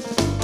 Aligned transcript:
Bye. 0.00 0.37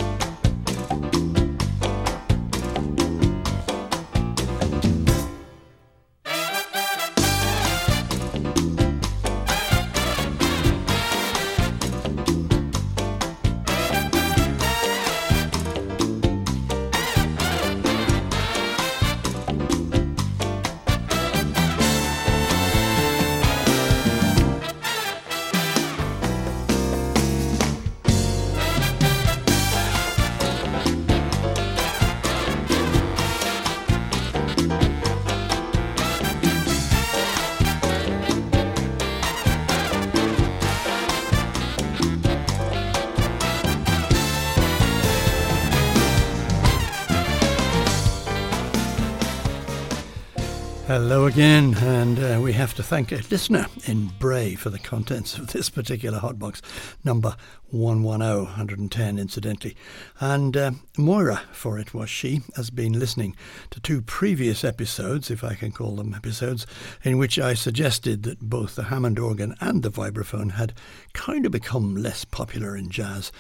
Hello 51.07 51.27
again, 51.27 51.75
and 51.83 52.19
uh, 52.19 52.41
we 52.41 52.55
have 52.55 52.73
to 52.73 52.83
thank 52.83 53.13
a 53.13 53.21
listener 53.31 53.67
in 53.85 54.11
Bray 54.19 54.55
for 54.55 54.71
the 54.71 54.79
contents 54.79 55.37
of 55.37 55.49
this 55.53 55.69
particular 55.69 56.19
hotbox, 56.19 56.63
number 57.05 57.37
110, 57.75 58.45
110 58.45 59.19
incidentally. 59.19 59.77
And 60.19 60.57
uh, 60.57 60.71
Moira, 60.97 61.43
for 61.53 61.79
it 61.79 61.93
was 61.93 62.09
she, 62.09 62.41
has 62.57 62.71
been 62.71 62.99
listening 62.99 63.37
to 63.71 63.81
two 63.81 64.01
previous 64.01 64.65
episodes, 64.65 65.31
if 65.31 65.45
I 65.45 65.55
can 65.55 65.73
call 65.73 65.97
them 65.97 66.15
episodes, 66.15 66.67
in 67.03 67.19
which 67.19 67.39
I 67.39 67.53
suggested 67.53 68.23
that 68.23 68.41
both 68.41 68.75
the 68.75 68.85
Hammond 68.85 69.19
organ 69.19 69.57
and 69.61 69.83
the 69.83 69.91
vibraphone 69.91 70.53
had 70.53 70.73
kind 71.13 71.45
of 71.45 71.53
become 71.53 71.97
less 71.97 72.25
popular 72.25 72.77
in 72.77 72.89
jazz 72.89 73.31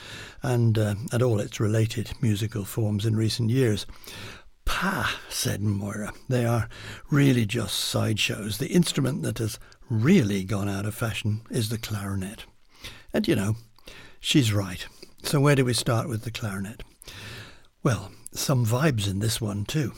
and, 0.42 0.76
uh, 0.76 0.96
and 1.12 1.22
all 1.22 1.40
its 1.40 1.60
related 1.60 2.12
musical 2.20 2.66
forms 2.66 3.06
in 3.06 3.16
recent 3.16 3.48
years. 3.48 3.86
Pah, 4.64 5.10
said 5.28 5.60
Moira. 5.60 6.12
They 6.28 6.44
are 6.44 6.68
really 7.10 7.46
just 7.46 7.76
sideshows. 7.76 8.58
The 8.58 8.68
instrument 8.68 9.22
that 9.22 9.38
has 9.38 9.58
really 9.90 10.44
gone 10.44 10.68
out 10.68 10.86
of 10.86 10.94
fashion 10.94 11.42
is 11.50 11.68
the 11.68 11.78
clarinet. 11.78 12.44
And 13.12 13.28
you 13.28 13.36
know, 13.36 13.56
she's 14.20 14.52
right. 14.52 14.86
So 15.22 15.40
where 15.40 15.54
do 15.54 15.64
we 15.64 15.74
start 15.74 16.08
with 16.08 16.22
the 16.22 16.30
clarinet? 16.30 16.82
Well, 17.82 18.10
some 18.32 18.66
vibes 18.66 19.08
in 19.08 19.20
this 19.20 19.40
one 19.40 19.64
too. 19.64 19.92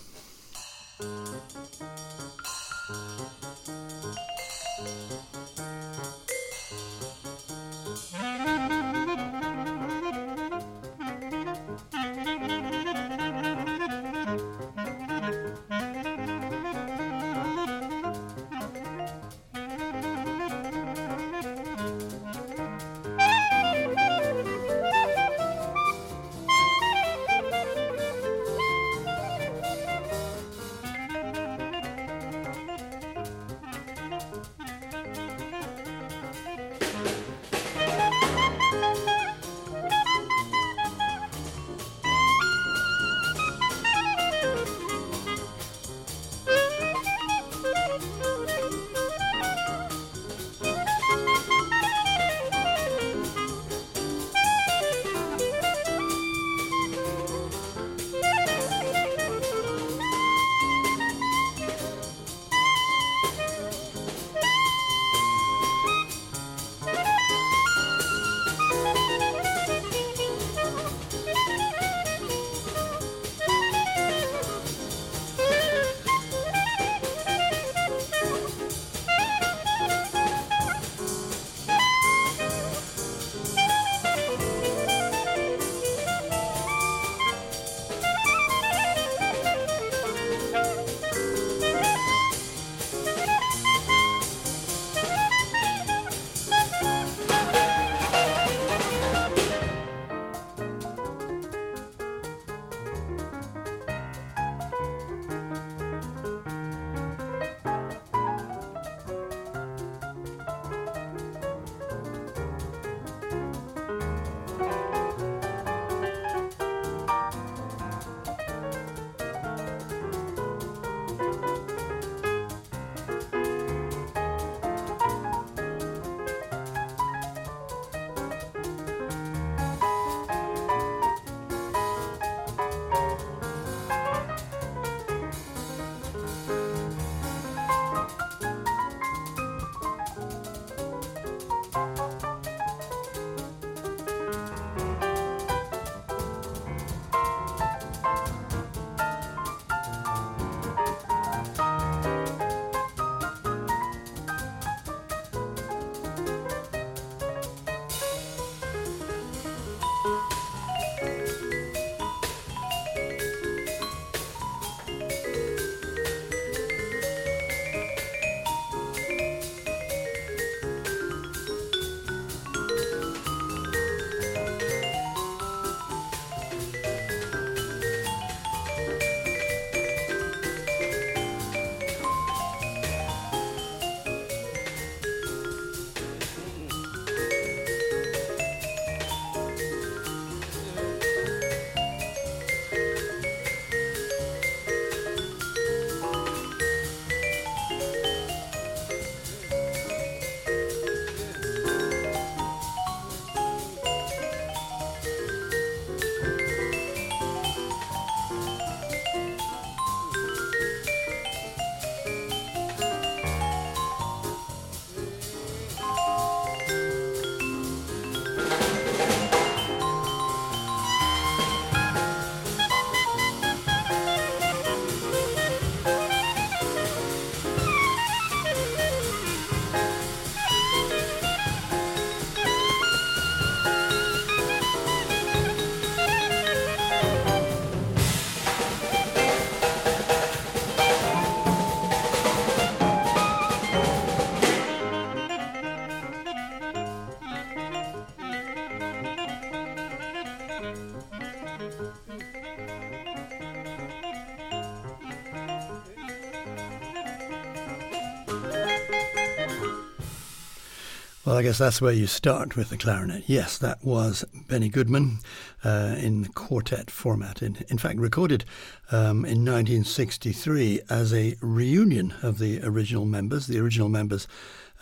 Well, 261.27 261.37
I 261.37 261.43
guess 261.43 261.59
that's 261.59 261.81
where 261.81 261.93
you 261.93 262.07
start 262.07 262.55
with 262.55 262.69
the 262.69 262.77
clarinet. 262.77 263.25
Yes, 263.27 263.59
that 263.59 263.85
was 263.85 264.25
Benny 264.47 264.69
Goodman 264.69 265.19
uh, 265.65 265.97
in 265.99 266.27
quartet 266.27 266.89
format. 266.89 267.43
In, 267.43 267.57
in 267.67 267.79
fact, 267.79 267.99
recorded 267.99 268.45
um, 268.93 269.25
in 269.25 269.45
1963 269.45 270.83
as 270.89 271.13
a 271.13 271.35
reunion 271.41 272.15
of 272.23 272.39
the 272.39 272.61
original 272.63 273.07
members. 273.07 273.49
The 273.49 273.59
original 273.59 273.89
members 273.89 274.29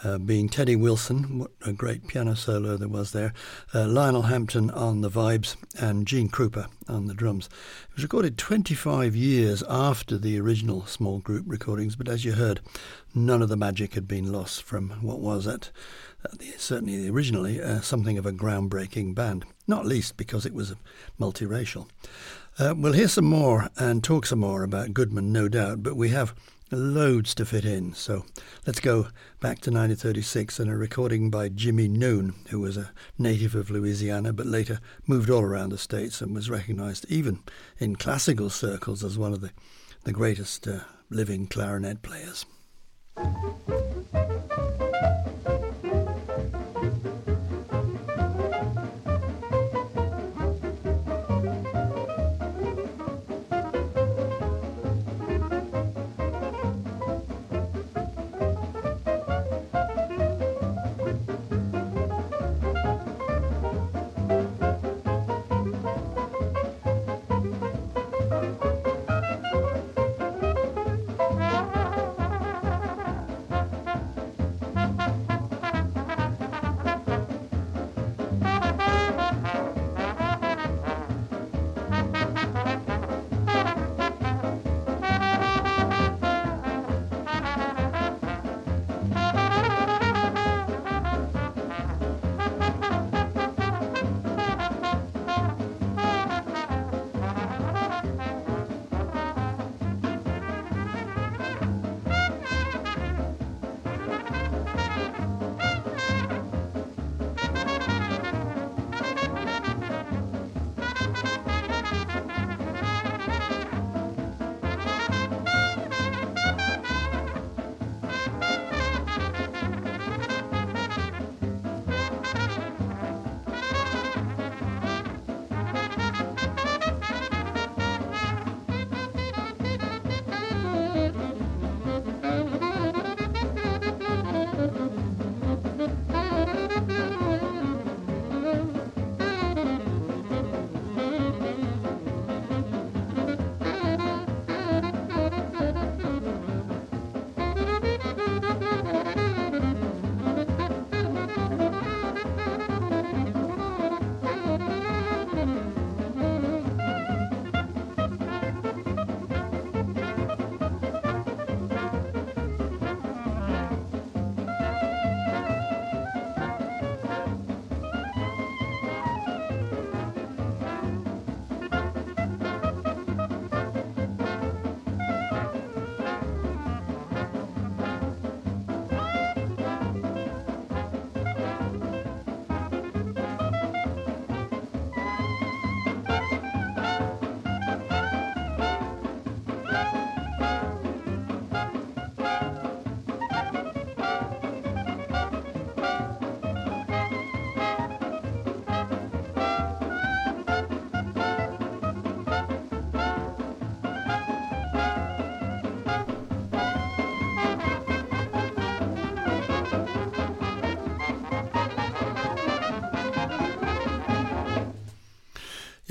uh, 0.02 0.18
being 0.18 0.50
Teddy 0.50 0.76
Wilson, 0.76 1.38
what 1.38 1.50
a 1.64 1.72
great 1.72 2.08
piano 2.08 2.34
solo 2.34 2.76
there 2.76 2.88
was 2.88 3.12
there, 3.12 3.32
uh, 3.74 3.86
Lionel 3.86 4.22
Hampton 4.22 4.70
on 4.70 5.00
the 5.00 5.10
vibes, 5.10 5.56
and 5.80 6.06
Gene 6.06 6.28
Krupa 6.28 6.66
on 6.88 7.06
the 7.06 7.14
drums. 7.14 7.48
It 7.88 7.94
was 7.94 8.02
recorded 8.02 8.36
25 8.36 9.16
years 9.16 9.62
after 9.66 10.18
the 10.18 10.38
original 10.38 10.84
small 10.84 11.20
group 11.20 11.44
recordings, 11.46 11.96
but 11.96 12.08
as 12.08 12.22
you 12.22 12.32
heard, 12.32 12.60
none 13.14 13.40
of 13.40 13.48
the 13.48 13.56
magic 13.56 13.94
had 13.94 14.06
been 14.06 14.30
lost 14.30 14.62
from 14.62 14.90
what 15.00 15.20
was 15.20 15.46
at 15.46 15.70
certainly 16.56 17.08
originally 17.08 17.60
uh, 17.60 17.80
something 17.80 18.18
of 18.18 18.26
a 18.26 18.32
groundbreaking 18.32 19.14
band, 19.14 19.44
not 19.66 19.86
least 19.86 20.16
because 20.16 20.46
it 20.46 20.54
was 20.54 20.74
multiracial. 21.20 21.88
Uh, 22.58 22.74
we'll 22.76 22.92
hear 22.92 23.08
some 23.08 23.24
more 23.24 23.68
and 23.76 24.02
talk 24.02 24.26
some 24.26 24.38
more 24.38 24.62
about 24.62 24.94
Goodman, 24.94 25.32
no 25.32 25.48
doubt, 25.48 25.82
but 25.82 25.96
we 25.96 26.10
have 26.10 26.34
loads 26.70 27.34
to 27.34 27.44
fit 27.44 27.64
in. 27.64 27.94
So 27.94 28.24
let's 28.66 28.80
go 28.80 29.08
back 29.40 29.60
to 29.60 29.70
1936 29.70 30.58
and 30.58 30.70
a 30.70 30.76
recording 30.76 31.30
by 31.30 31.48
Jimmie 31.48 31.88
Noone, 31.88 32.34
who 32.48 32.60
was 32.60 32.76
a 32.76 32.90
native 33.18 33.54
of 33.54 33.70
Louisiana 33.70 34.32
but 34.32 34.46
later 34.46 34.80
moved 35.06 35.30
all 35.30 35.42
around 35.42 35.70
the 35.70 35.78
States 35.78 36.20
and 36.20 36.34
was 36.34 36.50
recognized 36.50 37.06
even 37.08 37.40
in 37.78 37.96
classical 37.96 38.50
circles 38.50 39.04
as 39.04 39.18
one 39.18 39.32
of 39.32 39.40
the, 39.40 39.50
the 40.04 40.12
greatest 40.12 40.66
uh, 40.66 40.80
living 41.10 41.46
clarinet 41.46 42.02
players. 42.02 42.46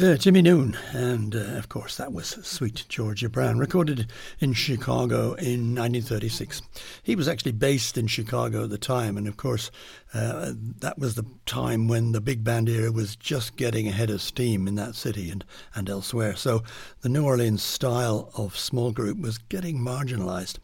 Yeah, 0.04 0.16
Jimmie 0.16 0.42
Noone, 0.42 0.76
and 0.92 1.34
uh, 1.34 1.56
of 1.58 1.70
course 1.70 1.96
that 1.96 2.12
was 2.12 2.28
Sweet 2.28 2.84
Georgia 2.90 3.30
Brown, 3.30 3.58
recorded 3.58 4.12
in 4.42 4.52
Chicago 4.52 5.28
in 5.36 5.74
1936. 5.74 6.62
He 7.02 7.16
was 7.16 7.30
actually 7.30 7.54
based 7.54 7.98
in 7.98 8.08
Chicago 8.08 8.66
at 8.66 8.70
the 8.70 8.78
time, 8.78 9.16
and 9.16 9.30
of 9.30 9.38
course 9.38 9.72
uh, 10.14 10.52
that 10.80 11.00
was 11.00 11.16
the 11.16 11.26
time 11.46 11.88
when 11.88 12.12
the 12.12 12.20
big 12.20 12.44
band 12.44 12.68
era 12.68 12.92
was 12.92 13.16
just 13.16 13.56
getting 13.56 13.88
ahead 13.88 14.10
of 14.10 14.22
steam 14.22 14.68
in 14.68 14.76
that 14.76 14.96
city 14.96 15.30
and, 15.30 15.46
and 15.74 15.90
elsewhere. 15.90 16.36
So 16.36 16.64
the 17.00 17.08
New 17.08 17.24
Orleans 17.24 17.64
style 17.64 18.30
of 18.36 18.58
small 18.58 18.92
group 18.92 19.22
was 19.22 19.38
getting 19.38 19.80
marginalized. 19.80 20.58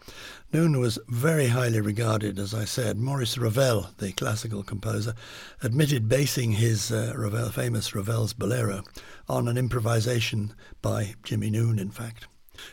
Noone 0.52 0.80
was 0.80 0.98
very 1.08 1.50
highly 1.50 1.80
regarded, 1.80 2.40
as 2.40 2.56
I 2.56 2.66
said. 2.66 2.98
Maurice 2.98 3.38
Ravel, 3.38 3.92
the 4.00 4.14
classical 4.14 4.64
composer, 4.64 5.14
admitted 5.62 6.10
basing 6.10 6.54
his 6.54 6.92
uh, 6.92 7.14
Ravel, 7.16 7.50
famous 7.50 7.94
Ravel's 7.94 8.34
Bolero 8.34 8.82
on 9.28 9.48
an 9.48 9.60
improvisation 9.60 10.56
by 10.82 11.14
Jimmie 11.24 11.52
Noone, 11.52 11.78
in 11.78 11.92
fact. 11.92 12.26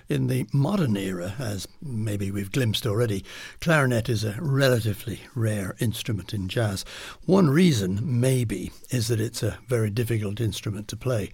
In 0.08 0.28
the 0.28 0.46
modern 0.54 0.96
era, 0.96 1.34
as 1.38 1.68
maybe 1.82 2.30
we've 2.30 2.50
glimpsed 2.50 2.86
already, 2.86 3.22
clarinet 3.60 4.08
is 4.08 4.24
a 4.24 4.38
relatively 4.40 5.20
rare 5.34 5.76
instrument 5.78 6.32
in 6.32 6.48
jazz. 6.48 6.82
One 7.26 7.50
reason, 7.50 8.00
maybe, 8.02 8.72
is 8.88 9.08
that 9.08 9.20
it's 9.20 9.42
a 9.42 9.58
very 9.68 9.90
difficult 9.90 10.40
instrument 10.40 10.88
to 10.88 10.96
play. 10.96 11.30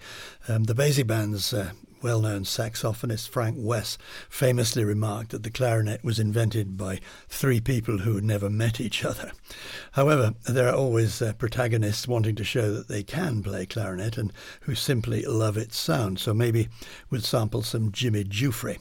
Um, 0.49 0.65
the 0.65 0.75
Basie 0.75 1.07
bands 1.07 1.53
uh, 1.53 1.71
well 2.03 2.19
known 2.19 2.43
saxophonist 2.43 3.29
Frank 3.29 3.55
Wess 3.57 3.97
famously 4.29 4.83
remarked 4.83 5.31
that 5.31 5.43
the 5.43 5.49
clarinet 5.49 6.03
was 6.03 6.19
invented 6.19 6.75
by 6.75 6.99
three 7.29 7.61
people 7.61 7.99
who 7.99 8.15
had 8.15 8.23
never 8.25 8.49
met 8.49 8.81
each 8.81 9.05
other. 9.05 9.31
However, 9.93 10.33
there 10.47 10.67
are 10.67 10.75
always 10.75 11.21
uh, 11.21 11.31
protagonists 11.33 12.07
wanting 12.07 12.35
to 12.35 12.43
show 12.43 12.73
that 12.73 12.89
they 12.89 13.03
can 13.03 13.41
play 13.41 13.65
clarinet 13.65 14.17
and 14.17 14.33
who 14.61 14.75
simply 14.75 15.23
love 15.23 15.55
its 15.55 15.77
sound, 15.77 16.19
so 16.19 16.33
maybe 16.33 16.67
we'll 17.09 17.21
sample 17.21 17.63
some 17.63 17.91
Jimmy 17.91 18.25
Giuffre. 18.25 18.77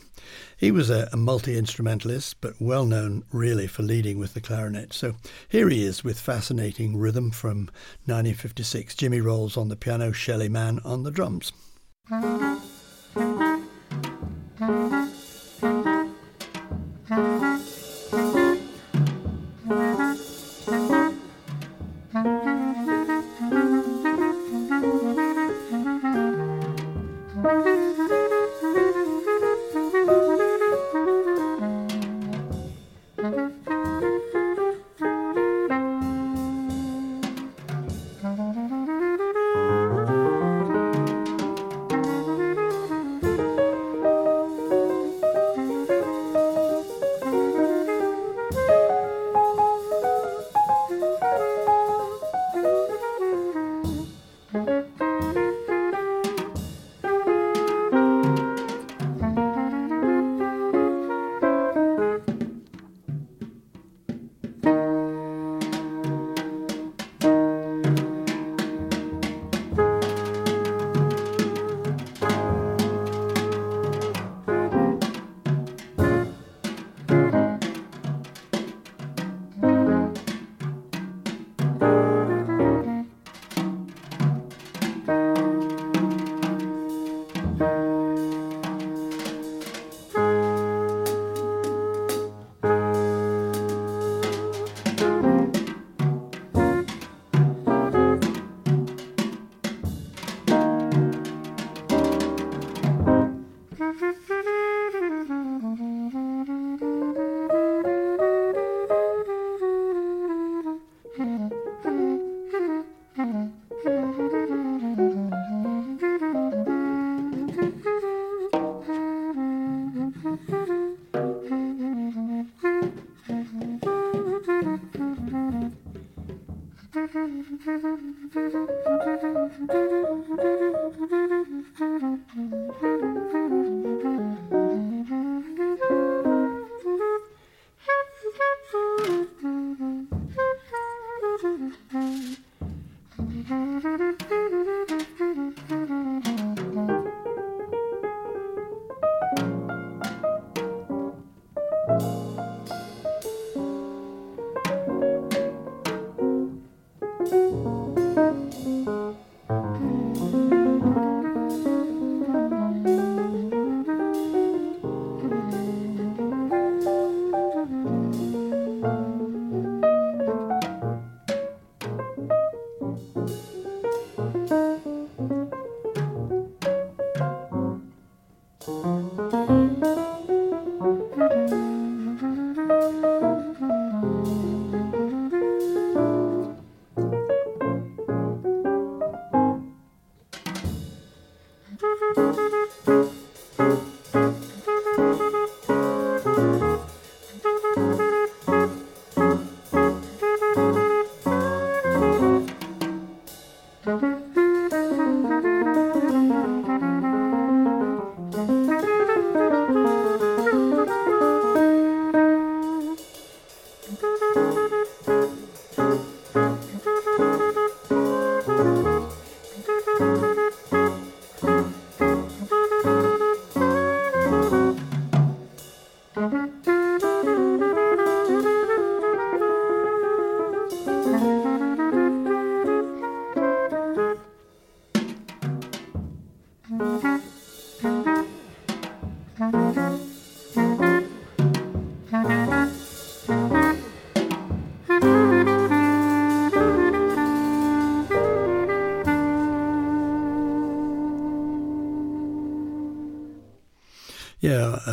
He 0.57 0.71
was 0.71 0.91
a, 0.91 1.09
a 1.13 1.17
multi 1.17 1.57
instrumentalist, 1.57 2.41
but 2.41 2.61
well 2.61 2.85
known 2.85 3.25
really 3.33 3.67
for 3.67 3.83
leading 3.83 4.19
with 4.19 4.35
the 4.35 4.41
clarinet. 4.41 4.93
So 4.93 5.15
here 5.49 5.69
he 5.69 5.85
is 5.85 6.03
with 6.03 6.21
fascinating 6.21 6.97
rhythm 6.97 7.31
from 7.31 7.71
1956. 8.07 8.95
Jimmy 8.97 9.21
Rowles 9.21 9.57
on 9.57 9.69
the 9.69 9.77
piano, 9.77 10.13
Shelly 10.13 10.49
Manne 10.49 10.81
on 10.85 11.05
the 11.05 11.11
drums. 11.11 11.53
Bye. 13.15 13.52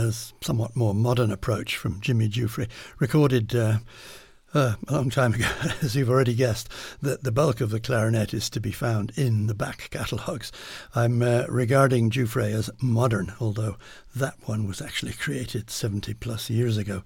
A 0.10 0.12
somewhat 0.12 0.75
more 0.75 0.96
modern 0.96 1.32
approach 1.32 1.78
from 1.78 2.01
Jimmy 2.01 2.28
Giuffre, 2.28 2.68
recorded 2.98 3.56
uh, 3.56 3.78
uh, 4.56 4.74
a 4.88 4.92
long 4.92 5.12
time 5.12 5.36
ago, 5.36 5.48
as 5.84 5.96
you've 5.96 6.10
already 6.10 6.34
guessed, 6.34 6.68
that 7.00 7.24
the 7.24 7.32
bulk 7.32 7.62
of 7.62 7.70
the 7.70 7.80
clarinet 7.80 8.34
is 8.34 8.50
to 8.50 8.60
be 8.60 8.72
found 8.72 9.12
in 9.16 9.46
the 9.46 9.54
back 9.54 9.88
catalogues. 9.92 10.51
I'm 10.96 11.22
uh, 11.22 11.46
regarding 11.48 12.10
Giuffre 12.10 12.51
as 12.51 12.72
modern, 12.82 13.34
although 13.39 13.78
that 14.16 14.34
one 14.46 14.68
was 14.68 14.82
actually 14.82 15.13
created 15.13 15.70
70 15.70 16.16
plus 16.16 16.50
years 16.50 16.75
ago. 16.75 17.04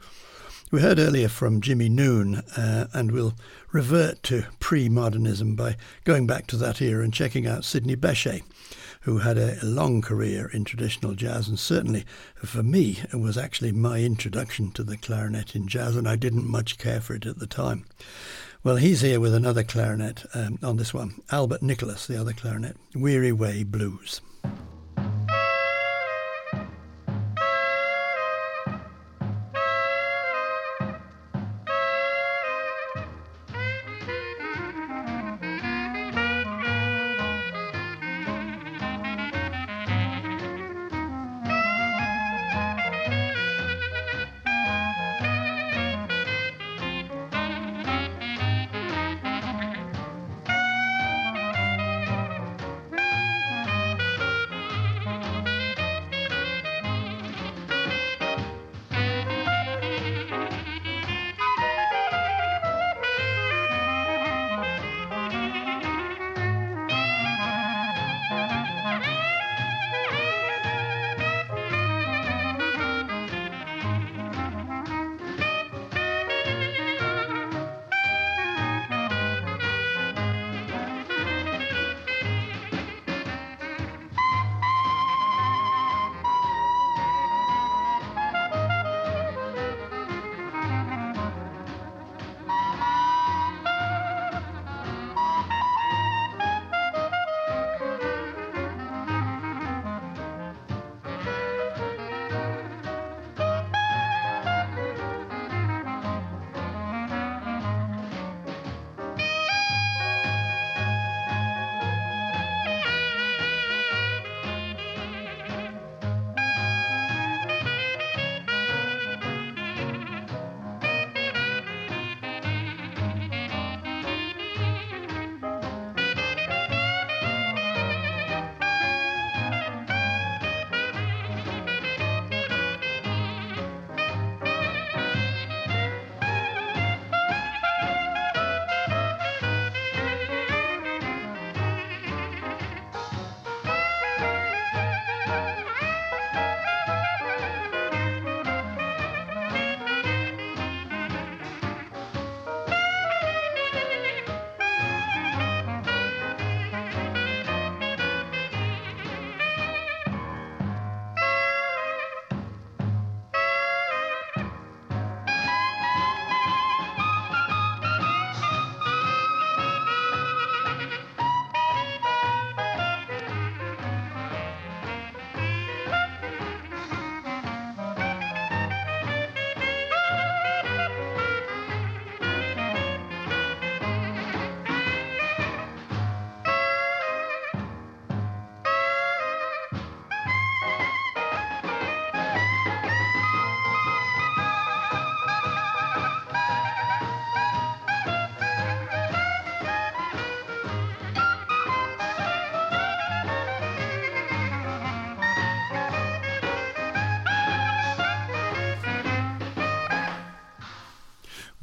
We 0.72 0.80
heard 0.80 0.98
earlier 0.98 1.28
from 1.28 1.60
Jimmie 1.60 1.90
Noone, 1.90 2.36
uh, 2.56 2.88
and 2.94 3.12
we'll 3.12 3.34
revert 3.74 4.24
to 4.24 4.46
pre 4.62 4.88
modernism 4.88 5.58
by 5.58 5.76
going 6.06 6.26
back 6.26 6.48
to 6.48 6.56
that 6.56 6.82
era 6.82 7.04
and 7.04 7.14
checking 7.14 7.48
out 7.48 7.66
Sidney 7.66 7.96
Bechet 7.96 8.44
who 9.04 9.20
had 9.20 9.38
a 9.38 9.58
long 9.64 10.02
career 10.02 10.50
in 10.54 10.64
traditional 10.64 11.14
jazz, 11.14 11.48
and 11.48 11.60
certainly 11.60 12.06
for 12.36 12.64
me, 12.64 13.00
it 13.12 13.18
was 13.20 13.38
actually 13.38 13.72
my 13.72 14.00
introduction 14.00 14.72
to 14.72 14.84
the 14.84 14.98
clarinet 14.98 15.56
in 15.56 15.68
jazz, 15.68 15.96
and 15.96 16.08
I 16.08 16.16
didn't 16.16 16.50
much 16.50 16.78
care 16.78 17.02
for 17.02 17.14
it 17.14 17.26
at 17.26 17.40
the 17.40 17.48
time. 17.48 17.86
Well, 18.64 18.78
he's 18.78 19.02
here 19.02 19.20
with 19.20 19.34
another 19.34 19.64
clarinet 19.64 20.26
um, 20.34 20.58
on 20.64 20.78
this 20.78 20.94
one, 20.94 21.22
Albert 21.32 21.62
Nicholas, 21.62 22.08
the 22.08 22.20
other 22.20 22.32
clarinet, 22.32 22.78
Weary 22.96 23.34
Way 23.34 23.64
Blues. 23.64 24.22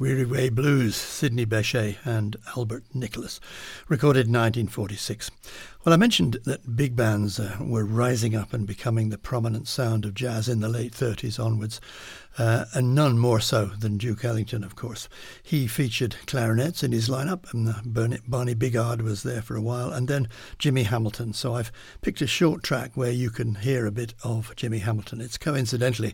Weary 0.01 0.25
Way 0.25 0.49
Blues, 0.49 0.95
Sidney 0.95 1.45
Bechet 1.45 1.97
and 2.03 2.35
Albert 2.57 2.85
Nicholas, 2.91 3.39
recorded 3.87 4.25
in 4.25 4.33
1946. 4.33 5.29
Well, 5.83 5.93
I 5.95 5.97
mentioned 5.97 6.37
that 6.45 6.75
big 6.75 6.95
bands 6.95 7.39
uh, 7.39 7.57
were 7.59 7.83
rising 7.83 8.35
up 8.35 8.53
and 8.53 8.67
becoming 8.67 9.09
the 9.09 9.17
prominent 9.17 9.67
sound 9.67 10.05
of 10.05 10.13
jazz 10.13 10.47
in 10.47 10.59
the 10.59 10.69
late 10.69 10.91
30s 10.91 11.43
onwards, 11.43 11.81
uh, 12.37 12.65
and 12.75 12.93
none 12.93 13.17
more 13.17 13.39
so 13.39 13.65
than 13.65 13.97
Duke 13.97 14.23
Ellington, 14.23 14.63
of 14.63 14.75
course. 14.75 15.09
He 15.41 15.65
featured 15.65 16.17
clarinets 16.27 16.83
in 16.83 16.91
his 16.91 17.09
lineup, 17.09 17.51
and 17.51 17.69
uh, 17.69 18.17
Barney 18.27 18.53
Bigard 18.53 19.01
was 19.01 19.23
there 19.23 19.41
for 19.41 19.55
a 19.55 19.61
while, 19.61 19.89
and 19.91 20.07
then 20.07 20.27
Jimmy 20.59 20.83
Hamilton. 20.83 21.33
So 21.33 21.55
I've 21.55 21.71
picked 22.01 22.21
a 22.21 22.27
short 22.27 22.61
track 22.61 22.91
where 22.93 23.09
you 23.09 23.31
can 23.31 23.55
hear 23.55 23.87
a 23.87 23.91
bit 23.91 24.13
of 24.23 24.55
Jimmy 24.55 24.79
Hamilton. 24.79 25.19
It's 25.19 25.39
coincidentally 25.39 26.13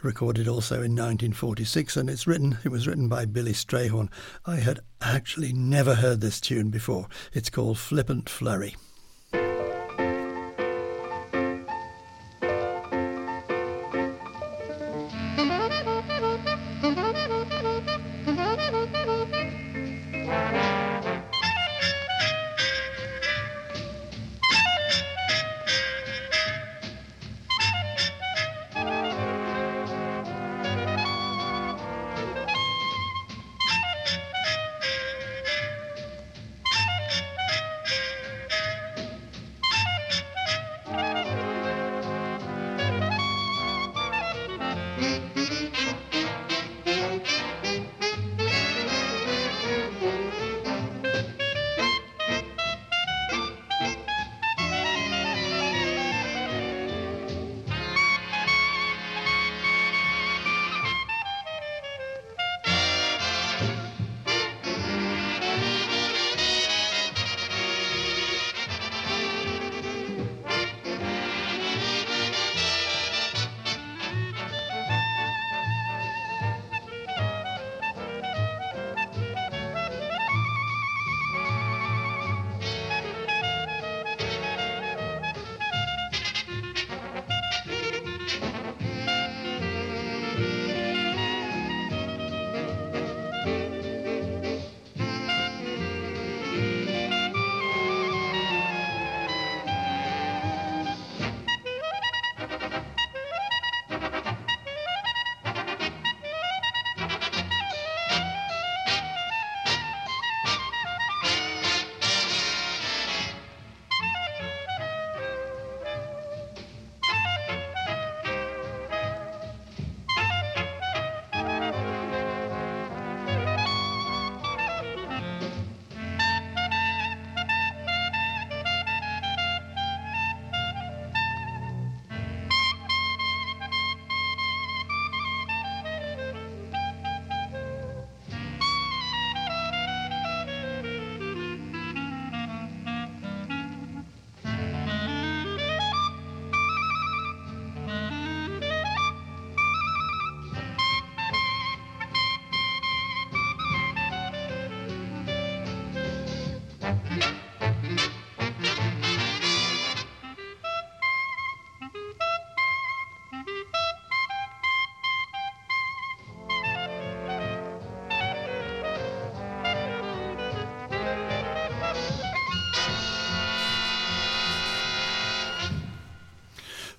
recorded 0.00 0.46
also 0.46 0.76
in 0.76 0.94
1946, 0.94 1.96
and 1.96 2.08
it's 2.08 2.28
written. 2.28 2.58
It 2.62 2.68
was 2.68 2.86
written 2.86 3.08
by 3.08 3.24
Billy 3.24 3.52
Strayhorn. 3.52 4.10
I 4.46 4.56
had 4.60 4.78
actually 5.00 5.52
never 5.52 5.96
heard 5.96 6.20
this 6.20 6.40
tune 6.40 6.70
before. 6.70 7.08
It's 7.32 7.50
called 7.50 7.78
Flippant 7.78 8.28
Flurry. 8.28 8.76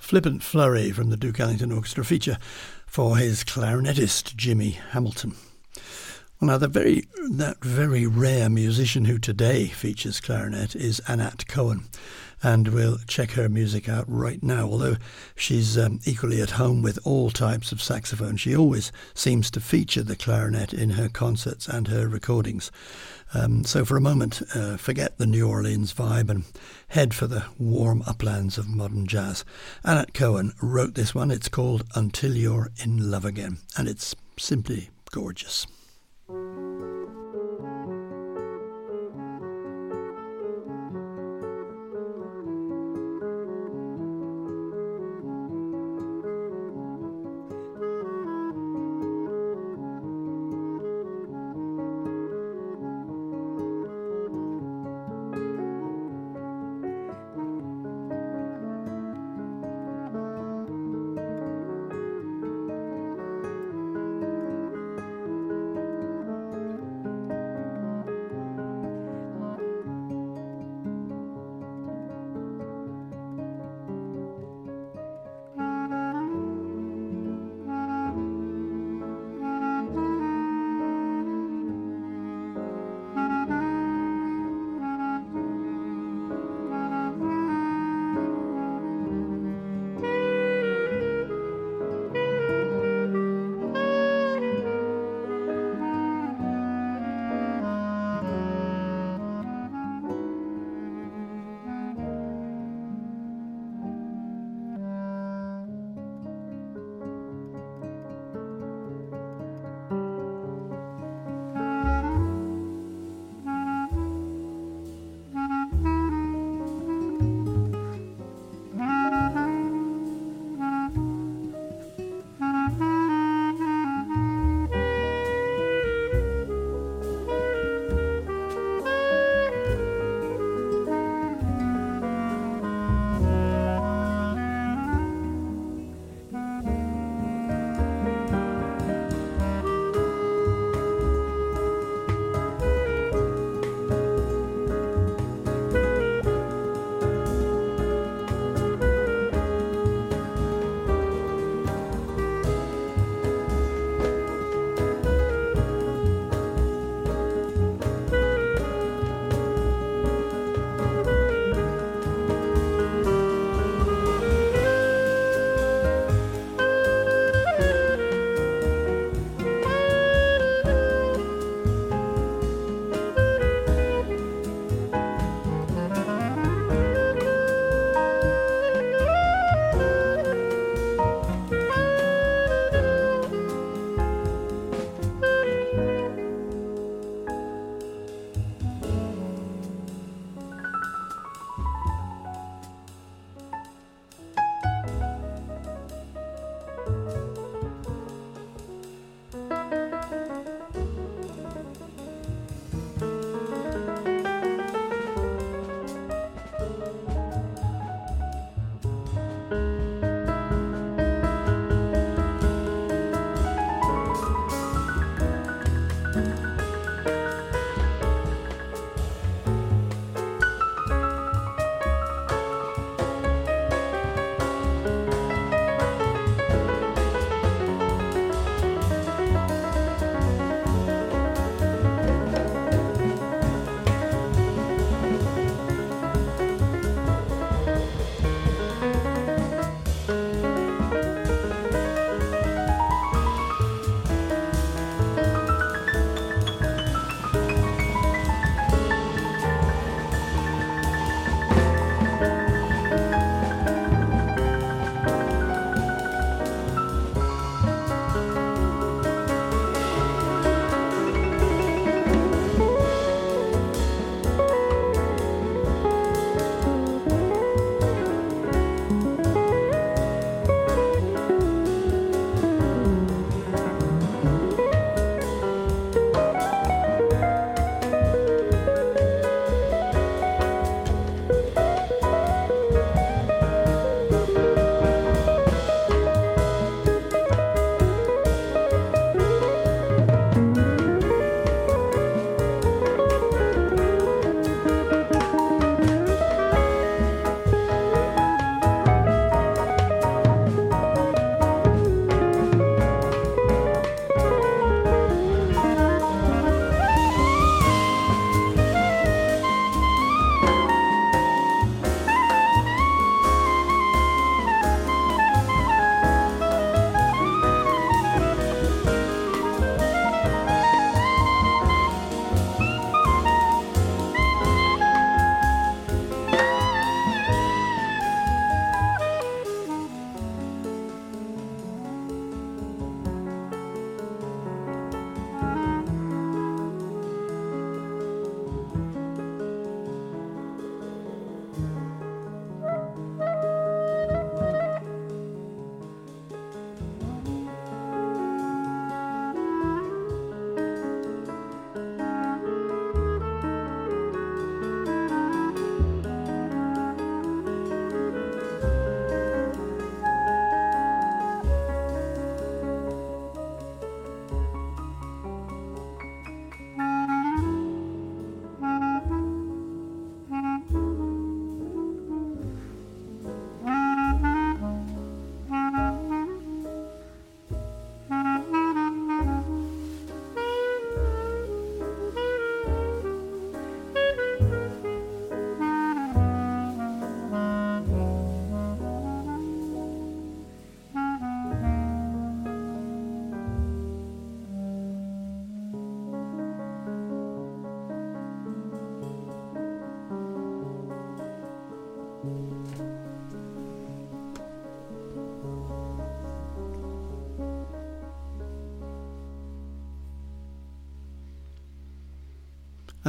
Flippant 0.10 0.42
Flurry 0.42 0.90
from 0.92 1.12
the 1.12 1.18
Duke 1.18 1.40
Ellington 1.40 1.72
Orchestra 1.72 2.04
feature 2.04 2.40
for 2.88 3.18
his 3.18 3.44
clarinetist 3.44 4.36
Jimmy 4.36 4.72
Hamilton. 4.72 5.36
Well, 6.42 6.50
now, 6.50 6.58
the 6.58 6.68
very, 6.68 7.08
that 7.34 7.64
very 7.64 8.08
rare 8.08 8.50
musician 8.50 9.06
who 9.06 9.20
today 9.20 9.68
features 9.68 10.20
clarinet 10.20 10.76
is 10.76 11.00
Anat 11.08 11.48
Cohen 11.48 11.84
and 12.42 12.70
we'll 12.70 12.98
check 13.08 13.32
her 13.32 13.50
music 13.50 13.90
out 13.90 14.06
right 14.08 14.42
now. 14.42 14.66
Although 14.66 14.98
she's 15.36 15.78
um, 15.78 16.00
equally 16.06 16.42
at 16.42 16.52
home 16.52 16.82
with 16.82 17.00
all 17.04 17.30
types 17.30 17.72
of 17.72 17.82
saxophone, 17.82 18.38
she 18.38 18.56
always 18.56 18.92
seems 19.14 19.52
to 19.52 19.60
feature 19.60 20.04
the 20.04 20.16
clarinet 20.16 20.74
in 20.74 20.92
her 20.92 21.10
concerts 21.10 21.68
and 21.68 21.88
her 21.88 22.08
recordings. 22.08 22.72
Um, 23.34 23.64
so 23.64 23.86
for 23.86 23.96
a 23.96 24.02
moment, 24.02 24.42
uh, 24.56 24.78
forget 24.78 25.18
the 25.18 25.28
New 25.28 25.48
Orleans 25.48 25.94
vibe 25.94 26.30
and 26.30 26.46
head 26.90 27.14
for 27.14 27.28
the 27.28 27.46
warm 27.60 28.04
uplands 28.08 28.58
of 28.58 28.68
modern 28.68 29.06
jazz. 29.06 29.46
Anat 29.86 30.14
Cohen 30.14 30.54
wrote 30.62 30.96
this 30.96 31.14
one. 31.14 31.30
It's 31.32 31.50
called 31.50 31.84
Until 31.96 32.36
You're 32.36 32.72
in 32.84 33.12
Love 33.12 33.26
Again, 33.26 33.60
and 33.78 33.88
it's 33.88 34.16
simply 34.38 34.90
gorgeous. 35.12 35.68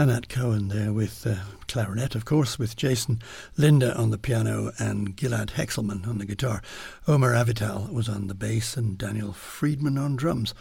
Anat 0.01 0.31
Cohen 0.31 0.69
there 0.69 0.95
with 0.95 1.27
uh, 1.27 1.35
clarinet, 1.69 2.15
of 2.15 2.25
course, 2.25 2.59
with 2.59 2.75
Jason 2.75 3.21
Lindner 3.59 3.93
on 3.95 4.11
the 4.11 4.17
piano 4.17 4.73
and 4.79 5.15
Gilad 5.15 5.51
Hekselman 5.51 6.09
on 6.09 6.17
the 6.17 6.25
guitar. 6.25 6.63
Omer 7.07 7.35
Avital 7.35 7.93
was 7.93 8.09
on 8.09 8.27
the 8.27 8.35
bass 8.35 8.79
and 8.79 8.97
Daniel 8.97 9.35
Friedman 9.35 9.99
on 9.99 10.17
drums 10.17 10.55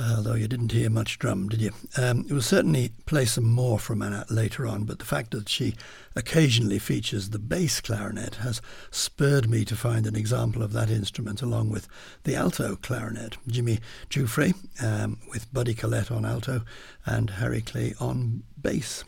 although 0.00 0.34
you 0.34 0.48
didn't 0.48 0.72
hear 0.72 0.90
much 0.90 1.18
drum, 1.18 1.48
did 1.48 1.60
you? 1.60 1.72
Um, 1.96 2.26
it 2.28 2.32
will 2.32 2.40
certainly 2.40 2.92
play 3.06 3.24
some 3.24 3.50
more 3.50 3.78
from 3.78 4.02
Anat 4.02 4.30
later 4.30 4.66
on, 4.66 4.84
but 4.84 4.98
the 4.98 5.04
fact 5.04 5.32
that 5.32 5.48
she 5.48 5.74
occasionally 6.16 6.78
features 6.78 7.30
the 7.30 7.38
bass 7.38 7.80
clarinet 7.80 8.36
has 8.36 8.60
spurred 8.90 9.48
me 9.48 9.64
to 9.64 9.76
find 9.76 10.06
an 10.06 10.16
example 10.16 10.62
of 10.62 10.72
that 10.72 10.90
instrument 10.90 11.42
along 11.42 11.70
with 11.70 11.88
the 12.24 12.34
alto 12.34 12.76
clarinet. 12.76 13.36
Jimmy 13.46 13.80
Giuffre 14.10 14.54
um, 14.82 15.18
with 15.30 15.52
Buddy 15.52 15.74
Collette 15.74 16.10
on 16.10 16.24
alto 16.24 16.62
and 17.06 17.30
Harry 17.30 17.62
Klee 17.62 18.00
on 18.00 18.42
bass. 18.60 19.04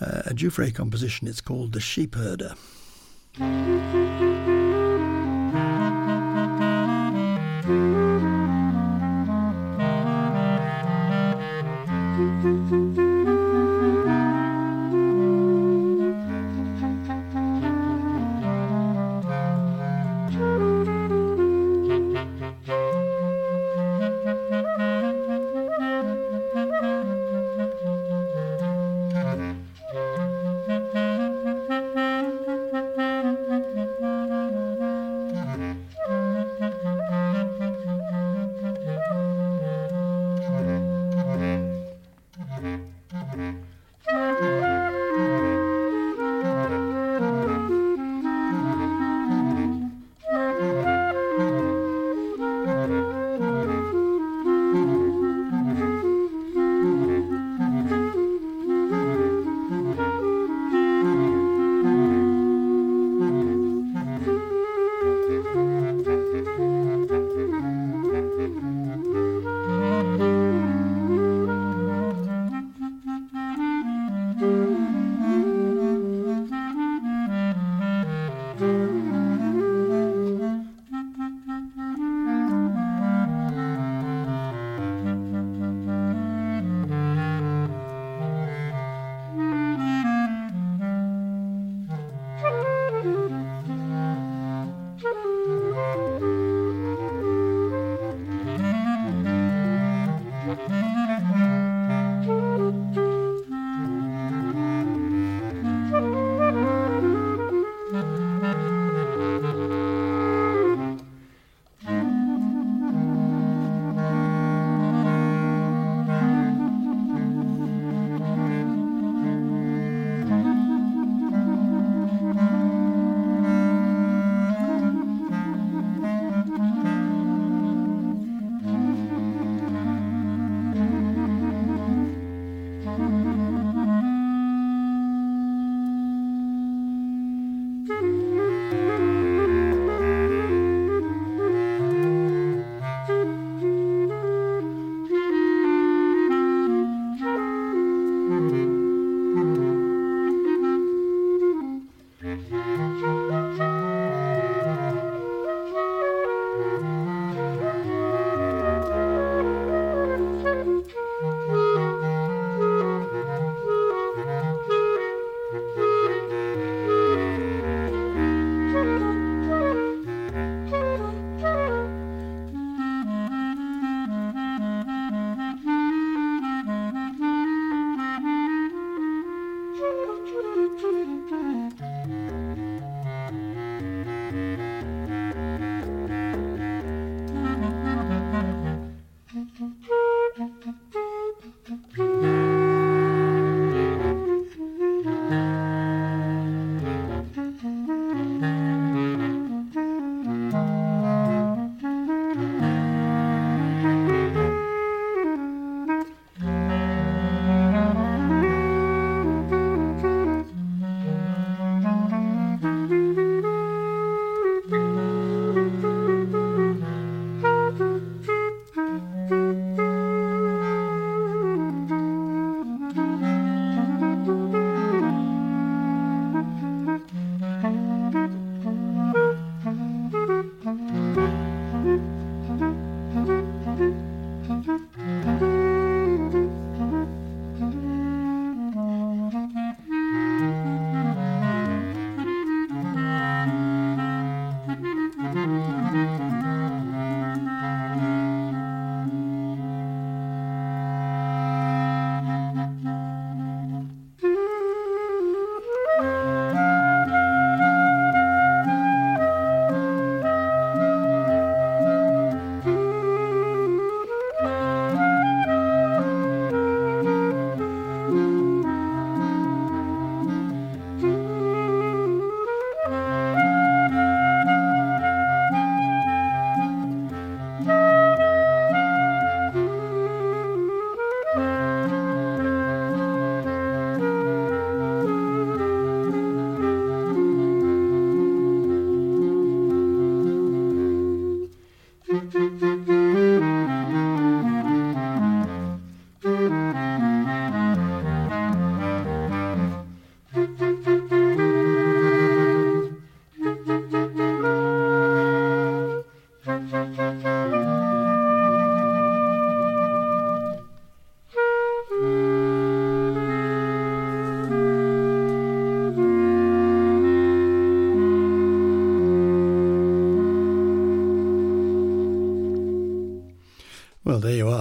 Uh, 0.00 0.22
a 0.26 0.34
Giuffre 0.34 0.74
composition, 0.74 1.28
it's 1.28 1.40
called 1.40 1.72
The 1.72 1.80
Sheepherder. 1.80 2.56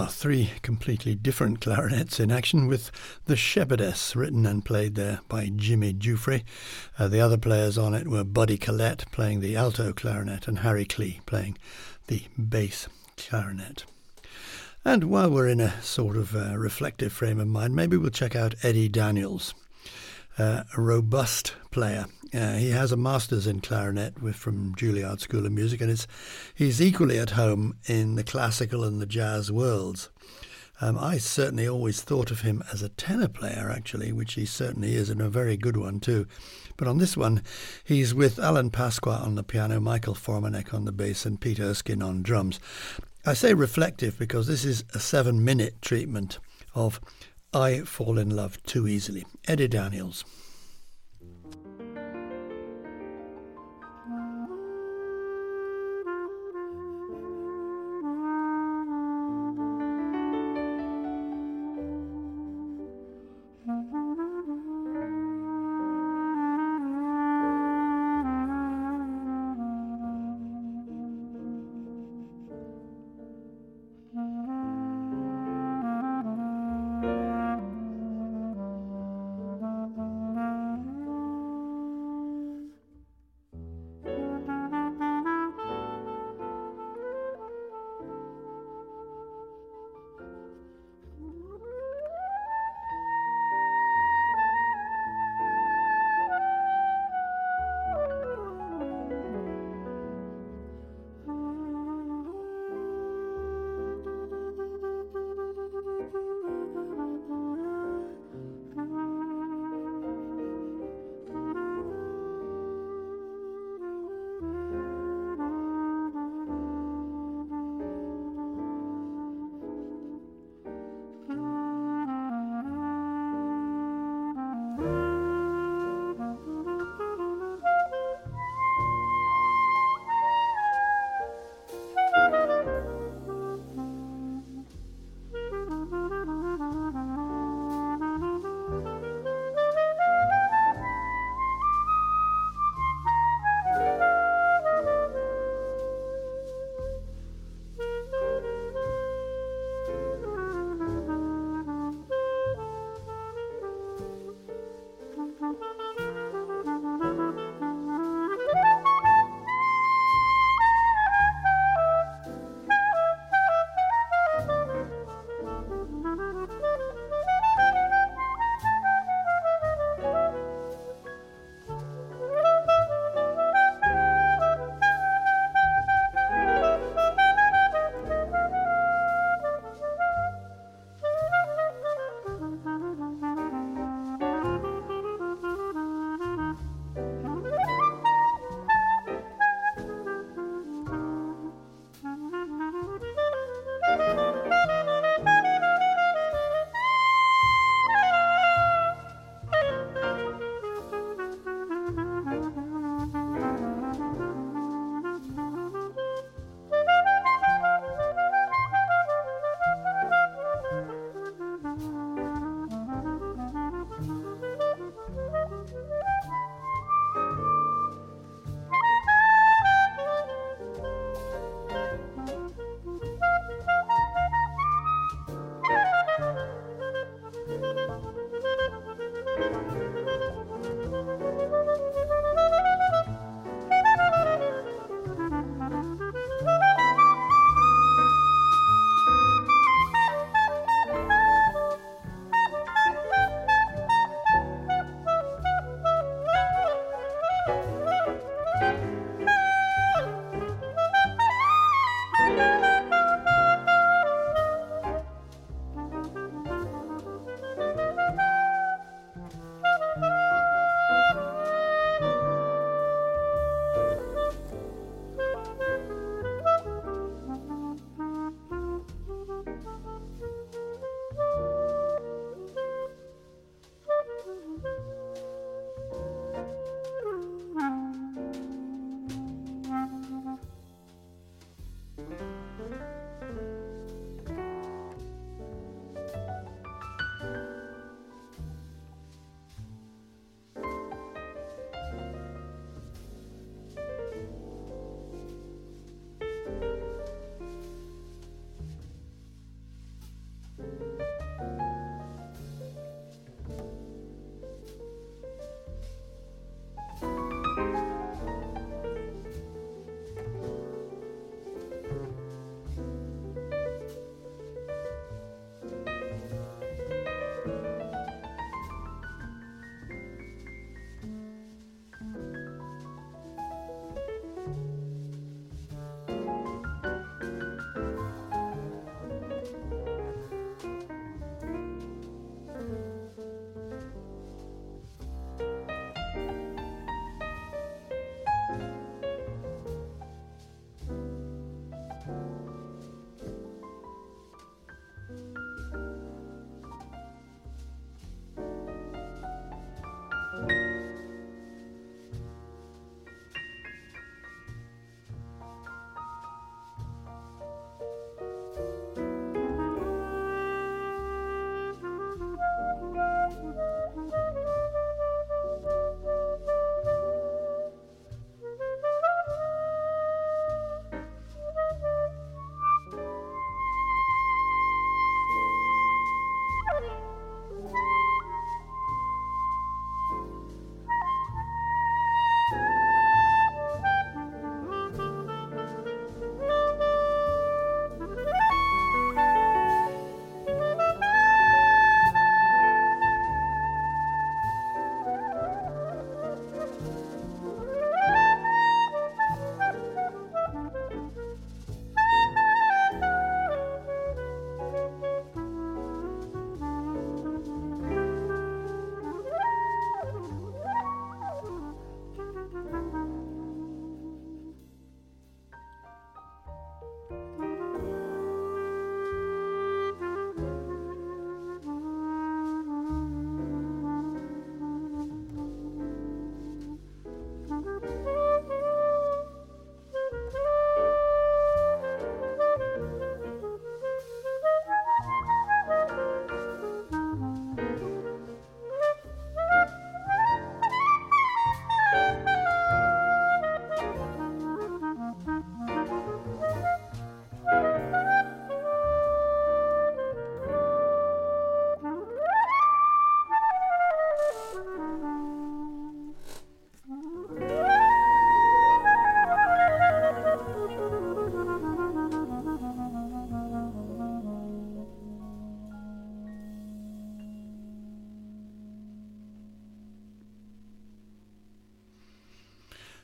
Are. 0.02 0.10
Three 0.10 0.52
completely 0.64 1.14
different 1.16 1.62
clarinets 1.62 2.20
in 2.20 2.32
action 2.32 2.68
with 2.68 2.92
The 3.26 3.36
Shepherdess, 3.36 4.16
written 4.16 4.46
and 4.46 4.66
played 4.66 4.96
there 4.96 5.20
by 5.28 5.52
Jimmy 5.56 5.94
Giuffre. 5.94 6.44
Uh, 6.98 7.08
the 7.08 7.20
other 7.20 7.38
players 7.38 7.78
on 7.78 7.94
it 7.94 8.08
were 8.08 8.24
Buddy 8.24 8.58
Collette 8.58 9.06
playing 9.12 9.42
the 9.42 9.56
alto 9.56 9.94
clarinet 9.94 10.48
and 10.48 10.60
Harry 10.60 10.86
Klee 10.86 11.24
playing 11.26 11.58
the 12.08 12.24
bass 12.38 12.88
clarinet. 13.18 13.86
And 14.84 15.04
while 15.04 15.30
we're 15.30 15.48
in 15.48 15.60
a 15.60 15.80
sort 15.82 16.18
of 16.18 16.36
uh, 16.36 16.58
reflective 16.58 17.14
frame 17.14 17.40
of 17.40 17.48
mind, 17.48 17.76
maybe 17.76 17.96
we'll 17.96 18.10
check 18.10 18.36
out 18.36 18.56
Eddie 18.64 18.90
Daniels, 18.90 19.54
uh, 20.40 20.64
a 20.76 20.82
robust 20.82 21.54
player 21.70 22.08
uh, 22.34 22.54
he 22.54 22.70
has 22.70 22.92
a 22.92 22.98
master's 22.98 23.48
in 23.48 23.60
clarinet 23.62 24.22
with, 24.22 24.36
from 24.36 24.74
Juilliard 24.76 25.20
School 25.20 25.46
of 25.46 25.52
Music, 25.52 25.82
and 25.82 26.06
he's 26.56 26.82
equally 26.82 27.20
at 27.20 27.32
home 27.32 27.78
in 27.86 28.16
the 28.16 28.24
classical 28.24 28.84
and 28.84 29.02
the 29.02 29.06
jazz 29.06 29.52
worlds. 29.52 30.10
Um, 30.84 30.98
I 30.98 31.20
certainly 31.20 31.68
always 31.68 32.02
thought 32.02 32.32
of 32.32 32.42
him 32.42 32.64
as 32.74 32.82
a 32.82 32.90
tenor 32.90 33.28
player, 33.28 33.70
actually, 33.70 34.12
which 34.12 34.34
he 34.34 34.46
certainly 34.46 34.96
is, 34.96 35.10
and 35.12 35.22
a 35.22 35.30
very 35.30 35.56
good 35.56 35.78
one 35.78 36.00
too. 36.00 36.26
But 36.76 36.88
on 36.88 36.98
this 36.98 37.16
one, 37.16 37.44
he's 37.84 38.16
with 38.16 38.40
Alan 38.40 38.72
Pasqua 38.72 39.22
on 39.22 39.36
the 39.36 39.44
piano, 39.44 39.80
Michael 39.80 40.16
Formanek 40.16 40.74
on 40.74 40.86
the 40.86 40.92
bass, 40.92 41.24
and 41.26 41.40
Pete 41.40 41.60
Erskine 41.60 42.02
on 42.02 42.24
drums. 42.24 42.60
I 43.24 43.36
say 43.36 43.54
reflective 43.54 44.18
because 44.18 44.48
this 44.48 44.66
is 44.66 44.84
a 44.96 45.00
seven 45.00 45.46
minute 45.46 45.80
treatment 45.82 46.40
of 46.74 47.00
I 47.54 47.82
Fall 47.82 48.18
in 48.18 48.32
Love 48.32 48.62
Too 48.64 48.88
Easily. 48.88 49.26
Eddie 49.48 49.68
Daniels. 49.68 50.26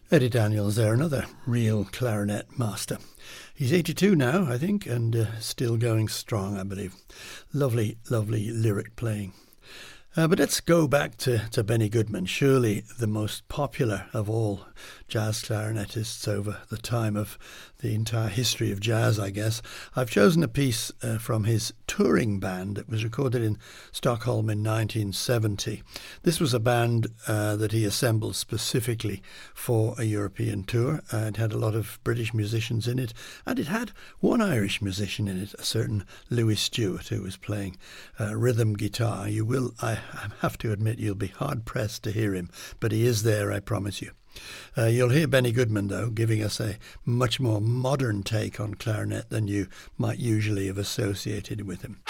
Eddie 0.09 0.29
Daniels 0.29 0.77
there, 0.77 0.93
another 0.93 1.25
real 1.45 1.83
clarinet 1.83 2.57
master. 2.57 2.97
He's 3.53 3.73
82 3.73 4.15
now, 4.15 4.49
I 4.49 4.57
think, 4.57 4.85
and 4.85 5.13
uh, 5.13 5.39
still 5.41 5.75
going 5.75 6.07
strong, 6.07 6.57
I 6.57 6.63
believe. 6.63 6.95
Lovely, 7.51 7.97
lovely 8.09 8.49
lyric 8.49 8.95
playing. 8.95 9.33
Uh, 10.15 10.29
but 10.29 10.39
let's 10.39 10.61
go 10.61 10.87
back 10.87 11.17
to, 11.17 11.49
to 11.49 11.61
Benny 11.61 11.89
Goodman, 11.89 12.25
surely 12.25 12.85
the 12.97 13.05
most 13.05 13.49
popular 13.49 14.05
of 14.13 14.29
all 14.29 14.61
jazz 15.07 15.41
clarinetists 15.41 16.27
over 16.27 16.57
the 16.69 16.77
time 16.77 17.15
of 17.15 17.37
the 17.79 17.93
entire 17.93 18.27
history 18.27 18.71
of 18.71 18.79
jazz, 18.79 19.19
I 19.19 19.29
guess. 19.29 19.61
I've 19.95 20.09
chosen 20.09 20.43
a 20.43 20.47
piece 20.47 20.91
uh, 21.01 21.17
from 21.17 21.45
his 21.45 21.73
touring 21.85 22.39
band 22.39 22.75
that 22.75 22.89
was 22.89 23.03
recorded 23.03 23.41
in 23.43 23.57
Stockholm 23.91 24.49
in 24.49 24.59
1970. 24.59 25.83
This 26.23 26.39
was 26.39 26.53
a 26.53 26.59
band 26.59 27.07
uh, 27.27 27.55
that 27.55 27.71
he 27.71 27.85
assembled 27.85 28.35
specifically 28.35 29.21
for 29.53 29.95
a 29.97 30.03
European 30.03 30.63
tour. 30.63 31.01
Uh, 31.13 31.17
it 31.27 31.37
had 31.37 31.53
a 31.53 31.57
lot 31.57 31.75
of 31.75 31.99
British 32.03 32.33
musicians 32.33 32.87
in 32.87 32.99
it, 32.99 33.13
and 33.45 33.59
it 33.59 33.67
had 33.67 33.91
one 34.19 34.41
Irish 34.41 34.81
musician 34.81 35.27
in 35.27 35.41
it, 35.41 35.53
a 35.57 35.63
certain 35.63 36.03
Louis 36.29 36.59
Stewart, 36.59 37.07
who 37.07 37.21
was 37.21 37.37
playing 37.37 37.77
uh, 38.19 38.35
rhythm 38.35 38.73
guitar. 38.73 39.29
You 39.29 39.45
will, 39.45 39.73
I, 39.81 39.99
I 40.13 40.29
have 40.41 40.57
to 40.59 40.71
admit, 40.71 40.99
you'll 40.99 41.15
be 41.15 41.27
hard 41.27 41.65
pressed 41.65 42.03
to 42.03 42.11
hear 42.11 42.33
him, 42.33 42.49
but 42.79 42.91
he 42.91 43.05
is 43.05 43.23
there, 43.23 43.51
I 43.51 43.59
promise 43.59 44.01
you. 44.01 44.11
Uh, 44.77 44.85
you'll 44.85 45.09
hear 45.09 45.27
Benny 45.27 45.51
Goodman, 45.51 45.87
though, 45.87 46.09
giving 46.09 46.43
us 46.43 46.59
a 46.59 46.77
much 47.05 47.39
more 47.39 47.61
modern 47.61 48.23
take 48.23 48.59
on 48.59 48.75
clarinet 48.75 49.29
than 49.29 49.47
you 49.47 49.67
might 49.97 50.19
usually 50.19 50.67
have 50.67 50.77
associated 50.77 51.65
with 51.65 51.81
him. 51.81 52.01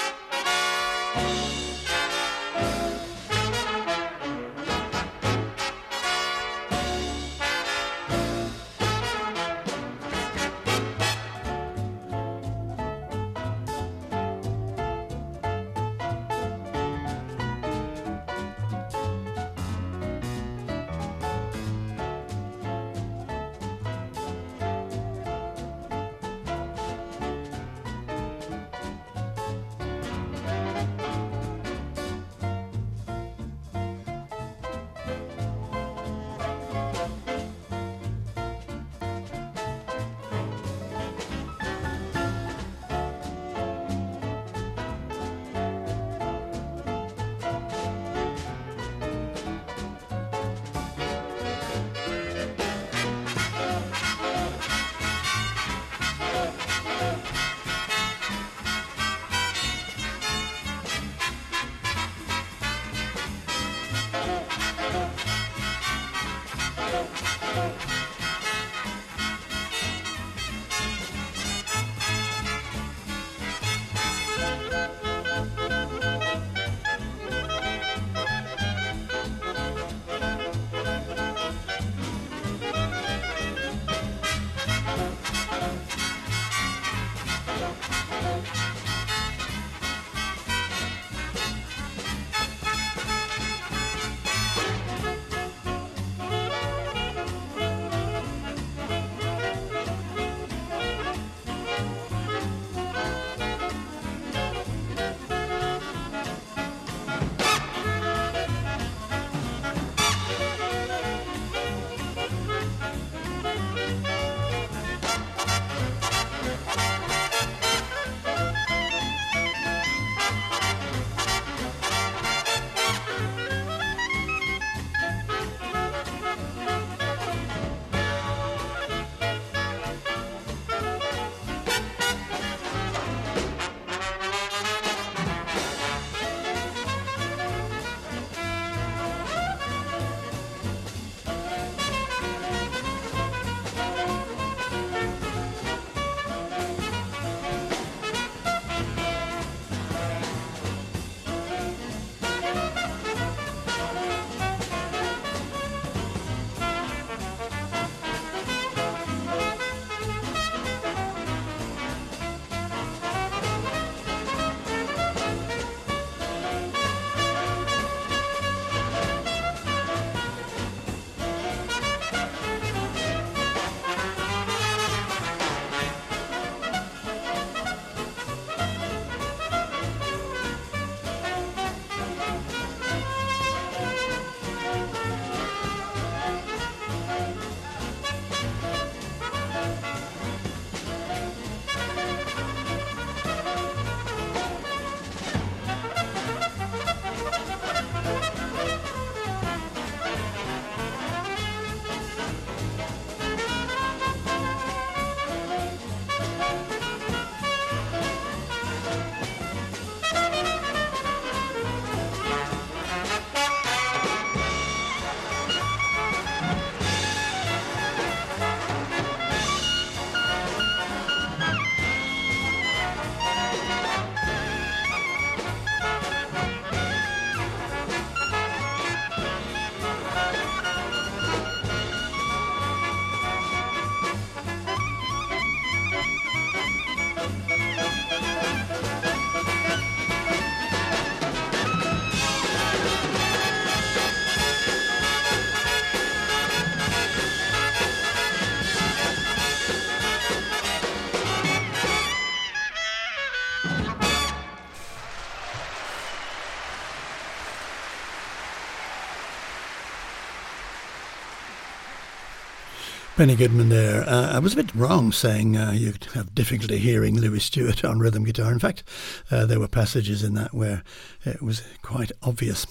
Benny 263.18 263.36
Goodman 263.36 263.70
there. 263.70 264.07
Uh, 264.07 264.36
I 264.36 264.38
was 264.38 264.53
a 264.53 264.57
bit 264.57 264.76
wrong 264.76 265.11
saying 265.11 265.57
uh, 265.57 265.72
you'd 265.72 266.03
have 266.13 266.36
difficulty 266.36 266.78
hearing 266.78 267.20
Louis 267.20 267.39
Stewart 267.39 267.84
on 267.84 267.97
rhythm 267.97 268.24
guitar. 268.24 268.51
In 268.51 268.59
fact, 268.59 268.84
uh, 269.32 269.47
there 269.47 269.59
were 269.59 269.68
passages 269.68 270.22
in 270.22 270.36
that 270.36 270.53
where 270.53 270.84
it 271.26 271.41
was 271.41 271.63
quite 271.82 272.11
obvious. 272.22 272.68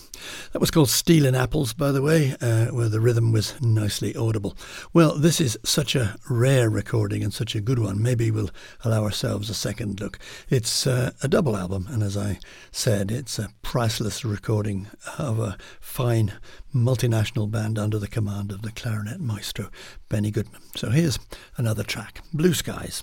That 0.53 0.61
was 0.61 0.70
called 0.70 0.88
Stealing 0.88 1.34
Apples, 1.34 1.72
by 1.72 1.90
the 1.90 2.01
way, 2.01 2.36
uh, 2.40 2.66
where 2.66 2.88
the 2.88 3.01
rhythm 3.01 3.32
was 3.32 3.61
nicely 3.61 4.14
audible. 4.14 4.57
Well, 4.92 5.16
this 5.18 5.40
is 5.40 5.59
such 5.64 5.97
a 5.97 6.14
rare 6.30 6.70
recording 6.70 7.24
and 7.24 7.34
such 7.34 7.57
a 7.57 7.61
good 7.61 7.80
one. 7.80 8.01
Maybe 8.01 8.30
we'll 8.30 8.51
allow 8.84 9.03
ourselves 9.03 9.51
a 9.51 9.55
second 9.55 10.01
look. 10.01 10.16
It's 10.49 10.86
uh, 10.86 11.11
a 11.24 11.28
double 11.28 11.57
album, 11.57 11.88
and 11.90 12.05
as 12.05 12.16
I 12.16 12.38
said, 12.70 13.11
it's 13.11 13.40
a 13.40 13.51
priceless 13.62 14.24
recording 14.24 14.86
of 15.18 15.40
a 15.40 15.59
fine 15.80 16.34
multinational 16.72 17.51
band 17.51 17.78
under 17.78 17.99
the 17.99 18.07
command 18.07 18.53
of 18.53 18.61
the 18.61 18.70
clarinet 18.70 19.18
maestro 19.18 19.70
Benny 20.09 20.30
Goodman. 20.37 20.61
So 20.74 20.91
here's 20.91 21.18
another 21.57 21.82
track 21.82 22.20
Blue 22.34 22.53
Skies. 22.53 23.03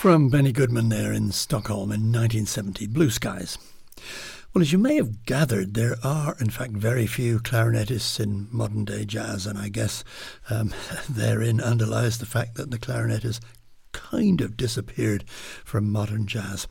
From 0.00 0.30
Benny 0.30 0.50
Goodman 0.50 0.88
there 0.88 1.12
in 1.12 1.30
Stockholm 1.30 1.92
in 1.92 2.10
1970, 2.10 2.86
Blue 2.86 3.10
Skies. 3.10 3.58
Well, 4.54 4.62
as 4.62 4.72
you 4.72 4.78
may 4.78 4.96
have 4.96 5.26
gathered, 5.26 5.74
there 5.74 5.96
are, 6.02 6.38
in 6.40 6.48
fact, 6.48 6.72
very 6.72 7.06
few 7.06 7.38
clarinetists 7.38 8.18
in 8.18 8.48
modern 8.50 8.86
day 8.86 9.04
jazz, 9.04 9.44
and 9.44 9.58
I 9.58 9.68
guess 9.68 10.02
um, 10.48 10.72
therein 11.10 11.60
underlies 11.60 12.16
the 12.16 12.24
fact 12.24 12.54
that 12.54 12.70
the 12.70 12.78
clarinet 12.78 13.24
has 13.24 13.42
kind 13.92 14.40
of 14.40 14.56
disappeared 14.56 15.28
from 15.64 15.92
modern 15.92 16.26
jazz. 16.26 16.66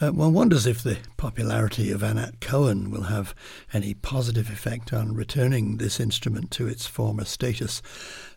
Uh, 0.00 0.10
one 0.10 0.32
wonders 0.32 0.66
if 0.66 0.82
the 0.82 0.96
popularity 1.18 1.90
of 1.90 2.02
Anat 2.02 2.40
Cohen 2.40 2.90
will 2.90 3.04
have 3.04 3.34
any 3.74 3.92
positive 3.92 4.48
effect 4.48 4.90
on 4.92 5.14
returning 5.14 5.76
this 5.76 6.00
instrument 6.00 6.50
to 6.52 6.66
its 6.66 6.86
former 6.86 7.26
status 7.26 7.82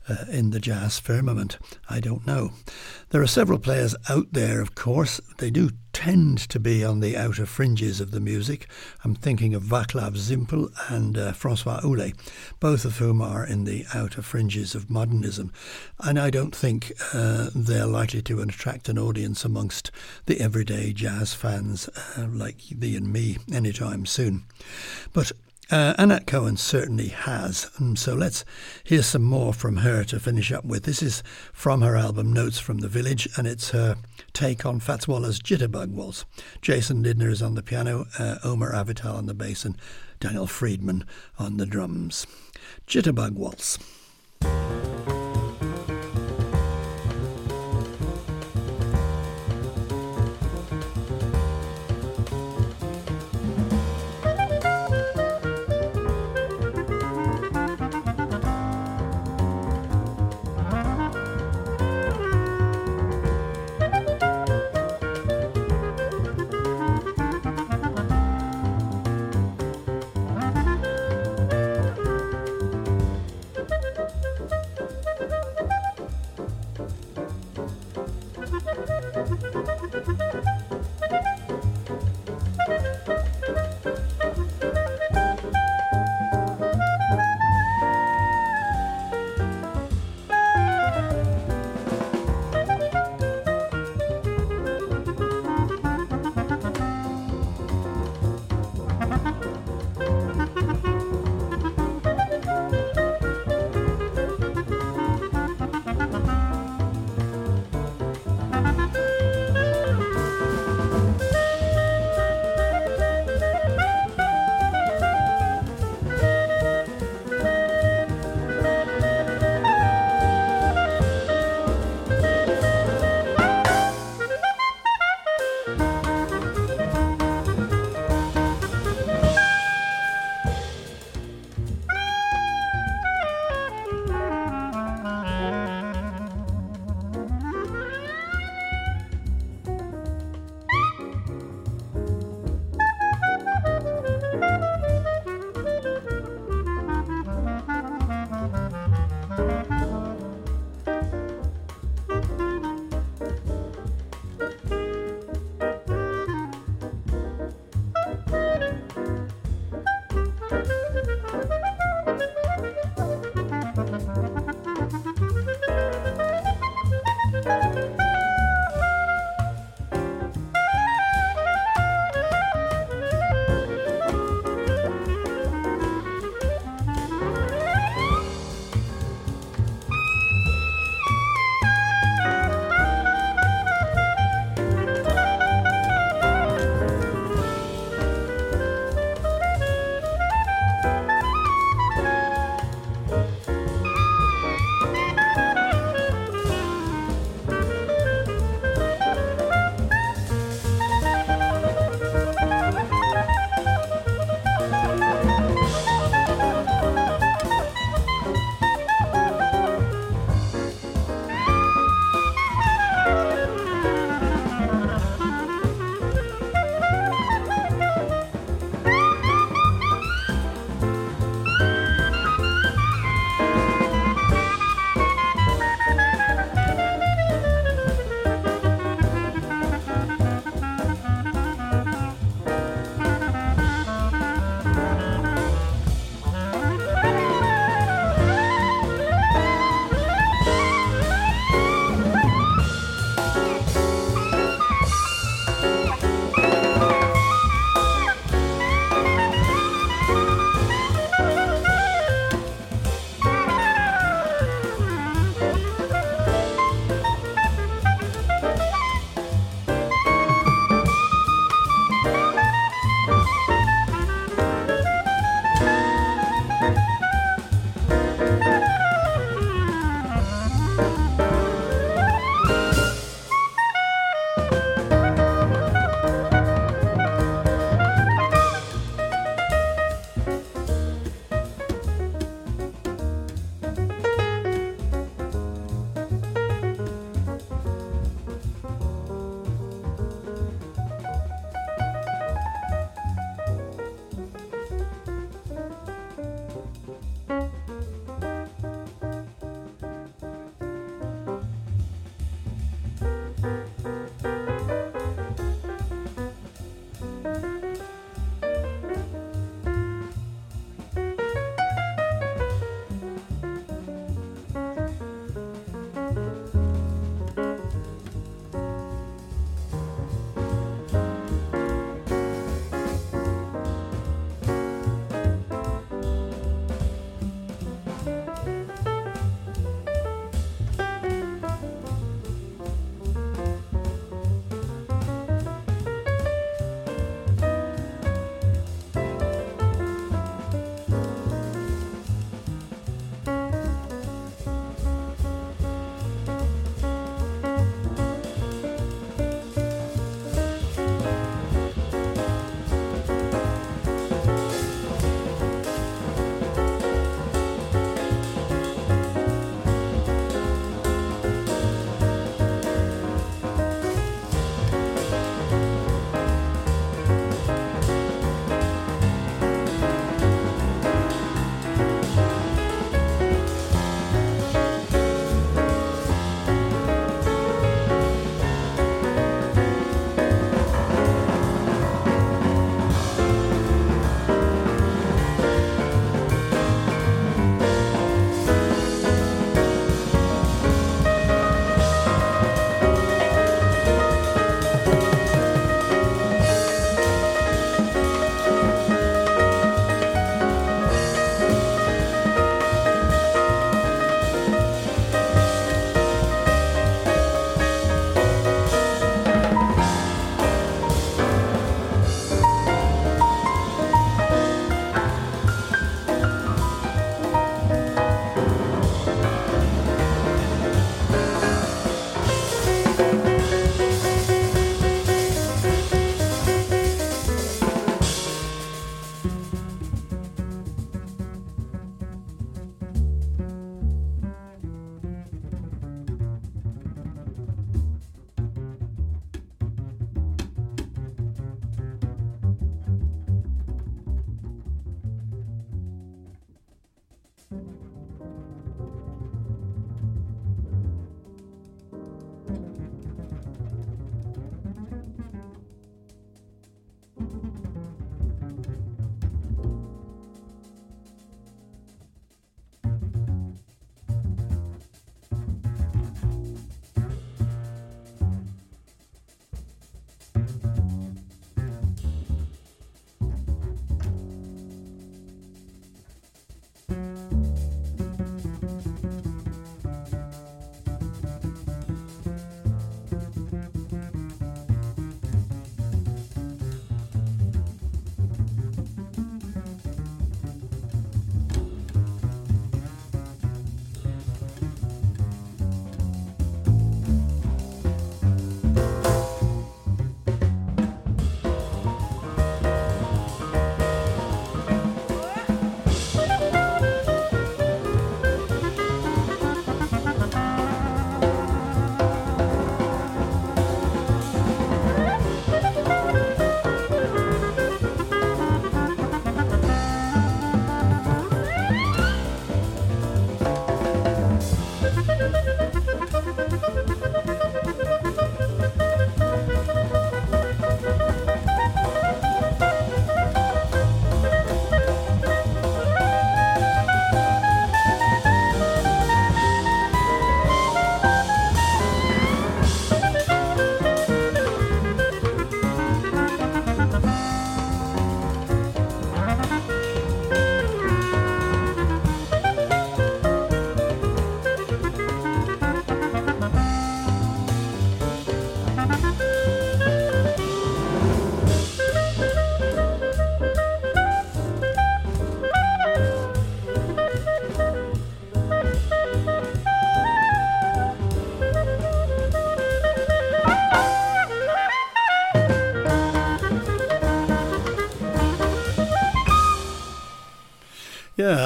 uh, 0.08 0.26
in 0.30 0.52
the 0.52 0.60
jazz 0.60 1.00
firmament. 1.00 1.58
I 1.90 2.00
don't 2.00 2.26
know. 2.26 2.52
There 3.10 3.22
are 3.22 3.28
several 3.28 3.60
players 3.60 3.96
out 4.10 4.28
there, 4.32 4.62
of 4.62 4.76
course. 4.76 5.22
They 5.38 5.50
do 5.50 5.72
tend 5.94 6.40
to 6.50 6.60
be 6.60 6.84
on 6.84 7.00
the 7.00 7.16
outer 7.16 7.46
fringes 7.46 8.02
of 8.02 8.12
the 8.12 8.20
music. 8.20 8.68
I'm 9.04 9.16
thinking 9.16 9.54
of 9.54 9.64
Vaclav 9.64 10.16
Zimpel 10.16 10.72
and 10.90 11.18
uh, 11.18 11.32
Francois 11.34 11.82
Houlé, 11.82 12.16
both 12.60 12.84
of 12.84 12.98
whom 12.98 13.22
are 13.22 13.46
in 13.46 13.64
the 13.64 13.86
outer 13.94 14.22
fringes 14.22 14.74
of 14.74 14.90
modernism. 14.90 15.54
And 16.00 16.20
I 16.20 16.32
don't 16.32 16.56
think 16.56 16.92
uh, 17.14 17.52
they're 17.54 17.86
likely 17.86 18.24
to 18.24 18.42
attract 18.42 18.90
an 18.90 18.98
audience 18.98 19.46
amongst 19.46 19.92
the 20.26 20.42
everyday 20.42 20.94
jazz 20.94 21.34
fans 21.34 21.88
uh, 22.18 22.28
like 22.28 22.62
thee 22.70 22.98
and 22.98 23.14
me 23.14 23.38
anytime 23.54 24.06
soon. 24.06 24.44
But 25.14 25.32
uh, 25.72 25.94
Anat 25.98 26.28
Cohen 26.28 26.58
certainly 26.58 27.08
has. 27.10 27.70
And 27.78 27.98
so 27.98 28.14
let's 28.14 28.46
hear 28.84 29.02
some 29.02 29.24
more 29.24 29.54
from 29.54 29.78
her 29.78 30.04
to 30.06 30.20
finish 30.20 30.52
up 30.52 30.66
with. 30.66 30.84
This 30.84 31.02
is 31.02 31.24
from 31.52 31.82
her 31.82 31.96
album 31.96 32.34
Notes 32.34 32.60
from 32.60 32.80
the 32.80 32.88
Village, 32.88 33.28
and 33.38 33.48
it's 33.48 33.72
her 33.72 33.98
take 34.34 34.66
on 34.66 34.80
Fats 34.80 35.08
Waller's 35.08 35.40
Jitterbug 35.40 35.90
Waltz. 35.90 36.26
Jason 36.62 37.04
Lindner 37.04 37.30
is 37.30 37.42
on 37.42 37.56
the 37.56 37.64
piano, 37.64 38.06
uh, 38.20 38.38
Omer 38.44 38.74
Avital 38.74 39.16
on 39.16 39.26
the 39.26 39.34
bass, 39.34 39.66
and 39.66 39.78
Daniel 40.20 40.48
Freedman 40.48 41.06
on 41.40 41.58
the 41.58 41.66
drums. 41.66 42.28
Jitterbug 42.88 43.34
Waltz. 43.34 43.80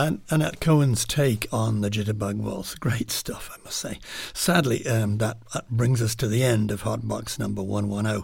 And 0.08 0.22
Anat 0.32 0.62
Cohen's 0.62 1.04
take 1.04 1.50
on 1.52 1.82
the 1.82 1.90
Jitterbug 1.90 2.38
Waltz, 2.38 2.76
great 2.76 3.12
stuff, 3.12 3.50
I 3.52 3.62
must 3.66 3.76
say. 3.76 4.00
Sadly, 4.34 4.88
um, 4.88 5.18
that, 5.18 5.38
that, 5.54 5.70
brings 5.70 6.02
us 6.02 6.16
to 6.16 6.30
the 6.30 6.46
end 6.46 6.72
of 6.72 6.84
Hotbox 6.84 7.38
number 7.38 7.62
110, 7.62 8.24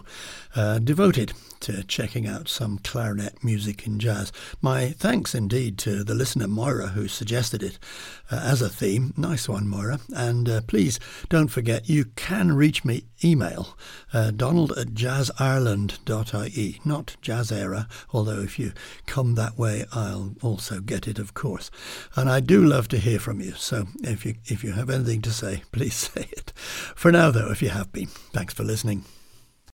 uh, 0.56 0.78
devoted 0.78 1.34
to 1.64 1.82
checking 1.84 2.26
out 2.26 2.46
some 2.46 2.78
clarinet 2.78 3.42
music 3.42 3.86
in 3.86 3.98
jazz. 3.98 4.30
My 4.60 4.90
thanks 4.90 5.34
indeed 5.34 5.78
to 5.78 6.04
the 6.04 6.14
listener 6.14 6.46
Moira 6.46 6.88
who 6.88 7.08
suggested 7.08 7.62
it 7.62 7.78
uh, 8.30 8.40
as 8.44 8.60
a 8.60 8.68
theme. 8.68 9.14
Nice 9.16 9.48
one, 9.48 9.66
Moira. 9.66 9.98
And 10.14 10.46
uh, 10.46 10.60
please 10.66 11.00
don't 11.30 11.48
forget 11.48 11.88
you 11.88 12.04
can 12.16 12.52
reach 12.52 12.84
me 12.84 13.04
email 13.24 13.76
uh, 14.12 14.30
donald 14.30 14.76
at 14.76 14.88
jazzireland.ie, 14.88 16.80
not 16.84 17.16
jazzera, 17.22 17.88
although 18.12 18.40
if 18.40 18.58
you 18.58 18.72
come 19.06 19.34
that 19.34 19.58
way, 19.58 19.86
I'll 19.92 20.34
also 20.42 20.80
get 20.80 21.08
it, 21.08 21.18
of 21.18 21.32
course. 21.32 21.70
And 22.14 22.28
I 22.28 22.40
do 22.40 22.62
love 22.62 22.88
to 22.88 22.98
hear 22.98 23.18
from 23.18 23.40
you, 23.40 23.52
so 23.52 23.86
if 24.02 24.26
you, 24.26 24.34
if 24.44 24.62
you 24.62 24.72
have 24.72 24.90
anything 24.90 25.22
to 25.22 25.30
say, 25.30 25.62
please 25.72 25.94
say 25.94 26.28
it. 26.30 26.52
For 26.94 27.10
now, 27.10 27.30
though, 27.30 27.50
if 27.50 27.62
you 27.62 27.70
have 27.70 27.90
been, 27.90 28.08
thanks 28.32 28.52
for 28.52 28.64
listening. 28.64 29.04